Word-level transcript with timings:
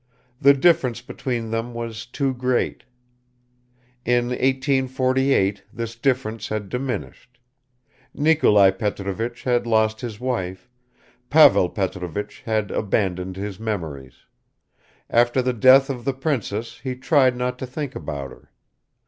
The 0.41 0.55
difference 0.55 0.99
between 0.99 1.51
them 1.51 1.75
was 1.75 2.07
too 2.07 2.33
great. 2.33 2.85
In 4.03 4.29
1848 4.29 5.63
this 5.71 5.95
difference 5.95 6.47
had 6.47 6.69
diminished; 6.69 7.37
Nikolai 8.11 8.71
Petrovich 8.71 9.43
had 9.43 9.67
lost 9.67 10.01
his 10.01 10.19
wife, 10.19 10.67
Pavel 11.29 11.69
Petrovich 11.69 12.41
had 12.47 12.71
abandoned 12.71 13.35
his 13.35 13.59
memories; 13.59 14.21
after 15.07 15.39
the 15.39 15.53
death 15.53 15.87
of 15.87 16.03
the 16.03 16.13
princess 16.13 16.79
he 16.79 16.95
tried 16.95 17.37
not 17.37 17.59
to 17.59 17.67
think 17.67 17.95
about 17.95 18.31
her. 18.31 18.49